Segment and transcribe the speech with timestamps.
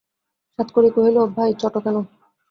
[0.59, 1.95] সাতকড়ি কহিল, ভাই, চট কেন?